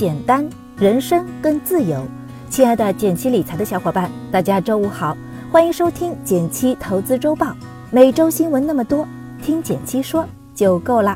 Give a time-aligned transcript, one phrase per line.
[0.00, 2.02] 简单、人生更自由。
[2.48, 5.14] 亲爱的简七理财的小伙伴，大家周五好，
[5.52, 7.54] 欢迎收听简七投资周报。
[7.90, 9.06] 每周新闻那么多，
[9.42, 11.14] 听简七说就够了。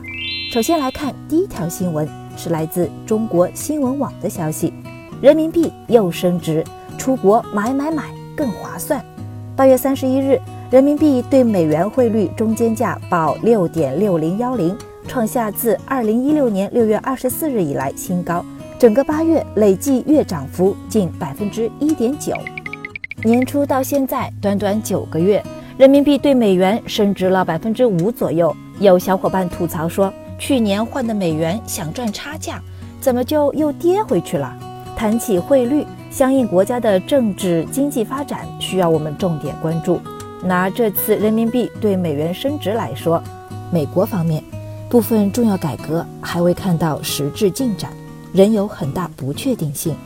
[0.52, 4.70] 首先来看第一条新闻，是来自中国新闻网的消息：
[5.18, 6.62] 人民币又升值，
[6.98, 9.02] 出国买买买更划算。
[9.56, 10.38] 八月三十一日，
[10.70, 14.76] 人民币对美元汇率中间价报六点六零幺零。
[15.06, 18.42] 创下自二零一六年六月二十四日以来新高，
[18.76, 22.34] 整个八月累计月涨幅近百分之一点九。
[23.22, 25.42] 年初到现在短短九个月，
[25.78, 28.54] 人民币对美元升值了百分之五左右。
[28.80, 32.60] 有小伙伴吐槽说，去年换的美元想赚差价，
[33.00, 34.52] 怎么就又跌回去了？
[34.96, 40.00] 谈起汇率，相应国家的政治经济发展需要我们重点关注。
[40.42, 43.22] 拿这次人民币对美元升值来说，
[43.72, 44.42] 美国方面。
[44.90, 47.90] 部分重要改革还未看到实质进展，
[48.34, 49.96] 仍有很大不确定性。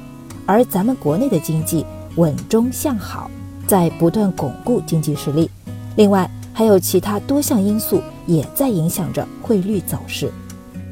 [0.47, 3.30] 而咱们国内的经济稳中向好，
[3.66, 5.50] 在不断巩固经济实力。
[5.97, 10.30] 另外，还有其他多项因素也在影响着汇率走势。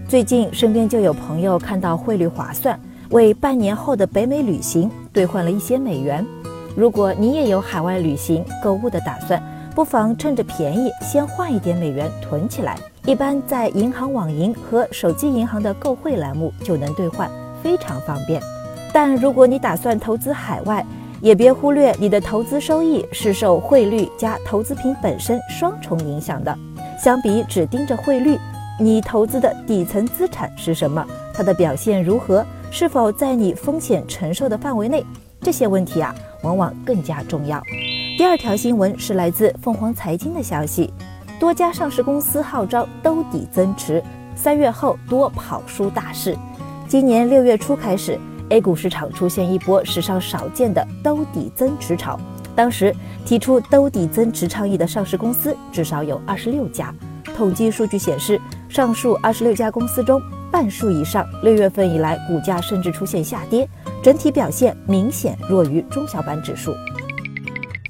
[0.08, 2.78] 最近身边就有朋友看到汇率划算，
[3.10, 6.24] 为半年后的北美旅行兑换了一些美元。
[6.76, 9.42] 如果你也有海外旅行购物的打算，
[9.76, 12.78] 不妨趁着便宜先换一点美元囤起来。
[13.04, 17.30] 一般在银行网银和手机银行的购汇栏目就能兑换，
[17.62, 18.40] 非常方便。
[18.90, 20.82] 但如果你打算投资海外，
[21.20, 26.56] 也别忽略你的投资收益是受汇率加投资品本身双重影响的。
[26.98, 28.38] 相比只盯着汇率，
[28.80, 31.06] 你投资的底层资产是什么？
[31.34, 32.42] 它的表现如何？
[32.70, 35.04] 是否在你风险承受的范围内？
[35.42, 37.62] 这些问题啊，往往更加重要。
[38.16, 40.90] 第二条新闻是来自凤凰财经的消息。
[41.38, 44.02] 多家上市公司号召兜底增持，
[44.34, 46.34] 三月后多跑输大市。
[46.88, 52.18] 今年六月初开始，A 股市场出现一波史上少见的兜底增持潮。
[52.54, 52.94] 当时
[53.26, 56.94] 提出兜底增持倡议的上市公司至少有二十六家。
[57.36, 60.18] 统计数据显示，上述二十六家公司中，
[60.50, 63.68] 半数以上六月份以来股价甚至出现下跌，
[64.02, 66.74] 整体表现明显弱于中小板指数。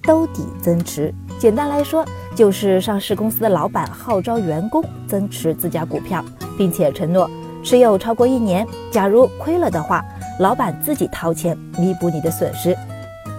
[0.06, 2.04] 兜底增持，简单来说。
[2.34, 6.22] 就是上市公司的老板号召员工增持自家股票，
[6.58, 7.30] 并且承诺
[7.64, 10.04] 持有超过一年，假如亏了的话，
[10.38, 12.76] 老板自己掏钱弥补你的损失。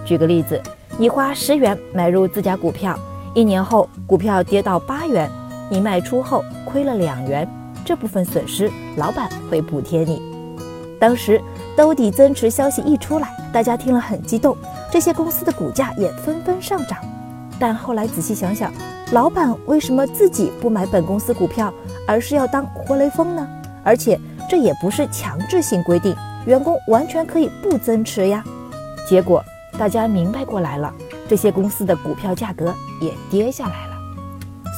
[0.04, 0.60] 举个例子，
[0.98, 2.98] 你花十元买入自家股票，
[3.34, 5.30] 一年后股票跌到八元，
[5.70, 7.48] 你卖出后亏了两元，
[7.84, 10.20] 这部分损失老板会补贴你。
[10.98, 11.40] 当时
[11.76, 14.56] 兜底增持消息一出来，大家听了很激动，
[14.90, 16.98] 这些公司的股价也纷纷上涨。
[17.58, 18.72] 但后来仔细想想，
[19.12, 21.72] 老板为什么自己不买本公司股票，
[22.06, 23.48] 而是要当活雷锋呢？
[23.82, 24.18] 而且
[24.48, 26.14] 这也不是强制性规定，
[26.46, 28.44] 员工完全可以不增持呀。
[29.08, 29.42] 结果
[29.78, 30.92] 大家明白过来了，
[31.28, 33.96] 这些公司的股票价格也跌下来了。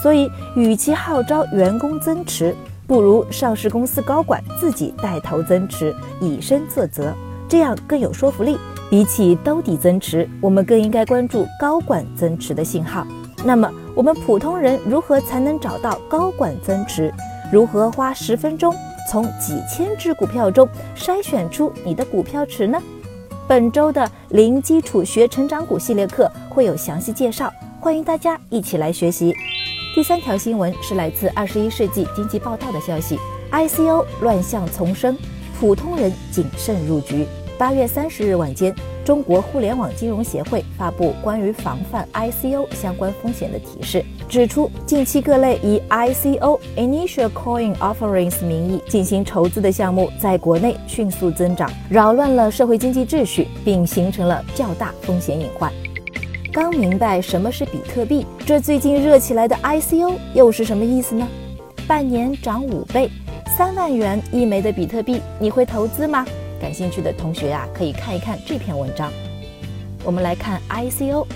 [0.03, 2.55] 所以，与其号召员工增持，
[2.87, 7.13] 不如上市公司高管自己带头增持，以身作则，
[7.49, 8.57] 这样更有说服力。
[8.91, 13.07] 比起兜底增持，我们更应该关注高管增持的信号。
[13.45, 17.15] 那么，我们普通人如何才能找到高管增持？
[17.53, 18.75] 如何花十分钟
[19.09, 22.83] 从几千只股票中筛选出你的股票池呢？
[23.47, 29.33] 本周的零基础学成长股系列课会有详细介绍，欢迎大家一起来学习。
[29.95, 33.17] 第三条新闻是来自《二十一世纪经济报道》的消息
[33.53, 35.17] ：ICO 乱象丛生，
[35.61, 37.25] 普通人谨慎入局。
[37.61, 55.71] 八月三十日晚间，中国互联网金融协会发布关于防范 ICO 相关风险的提示，指出近期各类以 ICO（Initial Coin Offerings） 名义进行筹资的项目在国内迅速增长，扰乱了社会经济秩序，并形成了较大风险隐患。
[56.51, 61.29] 刚明白什么是比特币，这最近热起来的 ICO 又是什么意思呢？
[61.87, 63.11] 半年涨五倍，
[63.55, 66.25] 三万元一枚的比特币，你会投资吗？
[66.61, 69.11] 感兴趣的同学呀，可以看一看这篇文章。
[70.05, 71.27] 我们来看 ICO，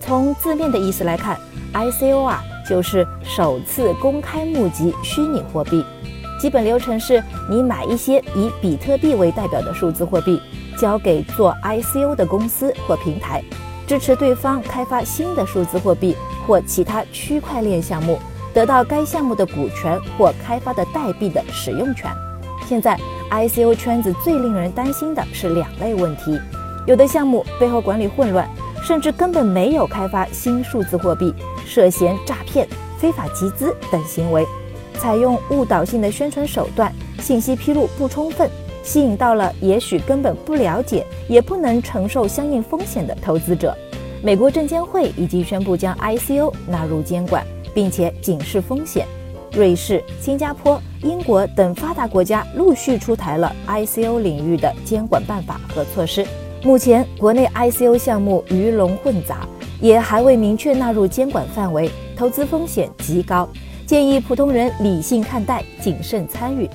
[0.00, 1.38] 从字面的意思来看
[1.74, 5.84] ，ICO 啊就是首次公开募集虚拟货币。
[6.40, 10.40] 基本流程是你买一些以比特币为代表的数字货币，
[10.78, 13.42] 交给做 ICO 的公司或平台，
[13.86, 16.16] 支持对方开发新的数字货币
[16.46, 18.18] 或其他区块链项目，
[18.54, 22.10] 得到该项目的股权或开发的代币的使用权。
[22.66, 22.98] 现在。
[23.30, 26.38] ICO 圈子最令人担心的是两类问题：
[26.86, 28.48] 有的项目背后管理混乱，
[28.82, 31.32] 甚至根本没有开发新数字货币，
[31.64, 32.66] 涉嫌诈骗、
[32.98, 34.42] 非法集资等行为；
[34.98, 38.50] 采用误导性的宣传手段，信息披露不充分，
[38.82, 43.76] 吸引到了也许根本不了解，也不能承受相应风险的投资者。
[44.22, 49.06] 美国证监会已经宣布将 ICO 纳入监管，并且警示风险。
[49.52, 56.26] 瑞士、新加坡、英国等发达国家陆续出台了 ICO 领域的监管办法和措施。
[56.62, 59.48] 目前，国内 ICO 项目鱼龙混杂，
[59.80, 63.48] 也还未明确纳入监管范围，投资风险极高，
[63.86, 66.68] 建议普通人理性看待，谨慎参与。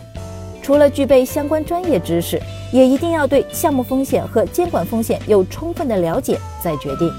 [0.62, 2.42] 除了具备相关专业知识，
[2.74, 7.14] 也一定要对项目风险和监管风险有充分的了解再决定。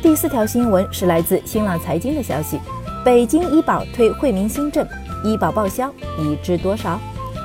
[0.00, 2.60] 第四条新闻是来自新浪财经的消息：
[3.04, 4.86] 北京医保推惠民新政，
[5.22, 6.98] 医保报销已知多少？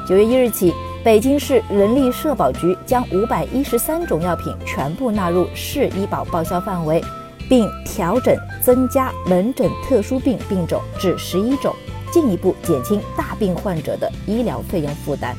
[0.08, 0.74] 九月一日起，
[1.04, 7.04] 北京市人力社保局将五百一十三种药品全部纳入市医保报销范围，
[7.50, 11.76] 并调整增加门诊特殊病病种至十一种，
[12.10, 15.36] 进一步减轻大病患者的医疗费用负担。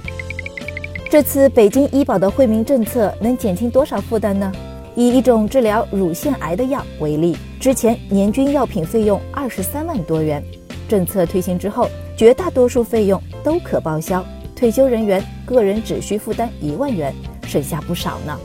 [1.10, 4.52] 这次北京医保的惠民政策能减轻多少负担呢？
[5.00, 10.44] 以一种治疗乳腺癌的药为例，之前年均药品费用二十三万多元，
[10.86, 14.22] 政策推行之后，绝大多数费用都可报销，
[14.54, 17.14] 退休人员个人只需负担一万元，
[17.44, 18.38] 省下不少呢。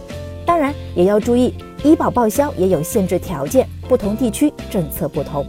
[0.45, 1.53] 当然也要注意，
[1.83, 5.45] 医保报销也有限制条件，不同地区政策不同。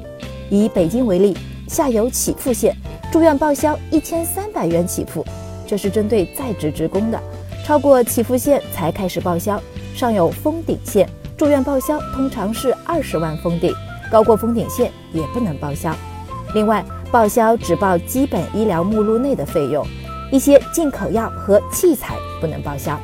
[0.51, 1.37] 以北京为例，
[1.69, 2.77] 下有起付线，
[3.13, 5.25] 住院报销一千三百元起付，
[5.69, 7.21] 这是针对在职职工的，
[7.65, 9.63] 超过起付线才开始报销。
[9.97, 11.09] 上有封顶线，
[11.39, 13.73] 住院报销通常是二十万封顶，
[14.13, 15.91] 高过封顶线也不能报销。
[16.55, 19.87] 另外，报销只报基本医疗目录内的费用，
[20.31, 23.01] 一些进口药和器材不能报销。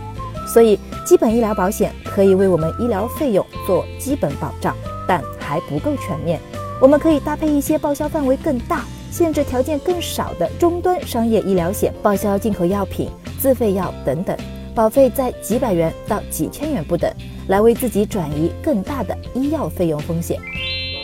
[0.47, 4.77] 所以，基本医疗保险可以为我们医疗费用做基本保障，
[5.09, 6.39] 但还不够全面。
[6.79, 13.09] 我们可以搭配一些报销范围更大、限制条件更少的终端商业医疗险，报销进口药品、
[13.41, 14.37] 自费药等等。
[14.75, 17.13] 保费在几百元到几千元不等，
[17.49, 20.41] 来为自己转移更大的医药费用风险。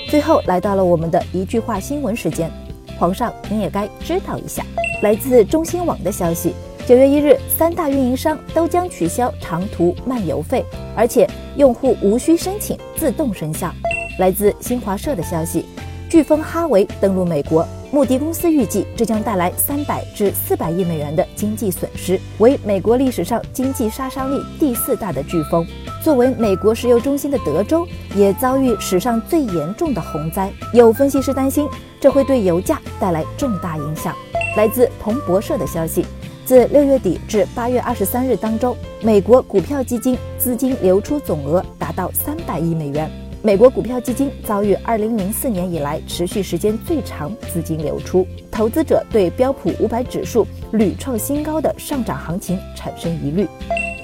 [0.08, 2.50] 最后来到了我们的一句话新闻时间，
[2.98, 4.64] 皇上您也该知道一下。
[5.02, 6.54] 来自中新网的消息，
[6.86, 10.64] 九月一日，三大运营商都将取消长途漫游费，
[10.96, 13.70] 而且用户无需申请，自动生效。
[14.18, 15.66] 来自新华社的消息，
[16.10, 17.68] 飓风哈维登陆美国。
[17.90, 25.66] 穆迪公司预计，这将带来三百至四百亿美元的经济损失，为美国历史上经济杀伤力第四大的飓风。
[26.02, 30.50] 作为美国石油中心的德州，也遭遇史上最严重的洪灾。
[30.74, 31.66] 有分析师担心，
[31.98, 34.14] 这会对油价带来重大影响。
[34.54, 36.04] 来自彭博社的消息，
[36.44, 43.10] 自六月底至八月二十三日当中，美国股票基金资金流出总额达到三百亿美元。
[43.48, 53.48] 美国股票基金遭遇2004年以来持续时间最长资金流出，投资者对标普五百指数屡创新高的上涨行情产生疑虑。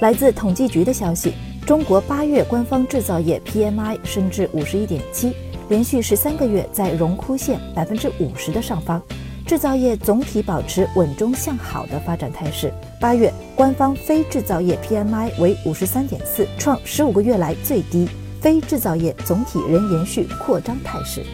[0.01, 1.35] 来自统计局的消息，
[1.67, 5.35] 中国八月官方制造业 PMI 升至51.7，
[5.69, 9.03] 连续十三个月在荣枯线百分之五十的上方，
[9.47, 12.73] 制造业总体保持稳中向好的发展态势。
[12.99, 18.09] 八月官方非制造业 PMI 为53.4，创十五个月来最低。
[18.45, 21.25] 非制造业总体仍延续扩张态势。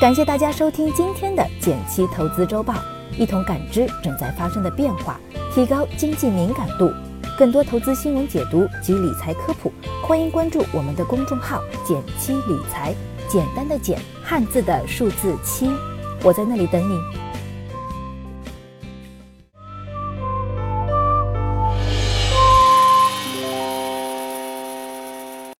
[0.00, 2.76] 感谢大家收听今天的减七投资周报，
[3.18, 5.20] 一同感知正在发生的变化，
[5.54, 6.90] 提高经济敏感度。
[7.36, 9.70] 更多投资新闻解读及理财科普，
[10.02, 12.94] 欢迎关注我们的公众号“减七理财”，
[13.28, 15.70] 简单的减，汉字的数字七，
[16.22, 17.19] 我在那里等你。